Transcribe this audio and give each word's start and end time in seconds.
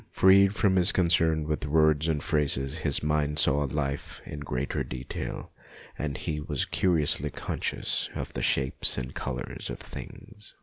Freed 0.09 0.55
from 0.55 0.79
its 0.79 0.91
concern 0.91 1.43
with 1.47 1.63
words 1.67 2.07
and 2.07 2.23
phrases, 2.23 2.79
his 2.79 3.03
mind 3.03 3.37
saw 3.37 3.65
life 3.65 4.19
in 4.25 4.39
greater 4.39 4.83
detail 4.83 5.51
and 5.95 6.17
he 6.17 6.37
A 6.37 6.37
SUMMER 6.37 6.45
HOLIDAY 6.47 6.47
255 6.47 6.49
was 6.49 6.79
curiously 7.19 7.29
conscious 7.29 8.09
of 8.15 8.33
the 8.33 8.41
shapes 8.41 8.97
and 8.97 9.13
colours 9.13 9.69
of 9.69 9.77
things. 9.77 10.55